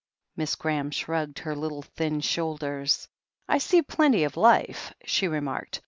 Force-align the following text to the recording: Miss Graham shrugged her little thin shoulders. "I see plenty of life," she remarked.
Miss 0.35 0.55
Graham 0.55 0.89
shrugged 0.89 1.37
her 1.37 1.55
little 1.55 1.83
thin 1.83 2.21
shoulders. 2.21 3.07
"I 3.47 3.59
see 3.59 3.83
plenty 3.83 4.23
of 4.23 4.35
life," 4.35 4.95
she 5.05 5.27
remarked. 5.27 5.79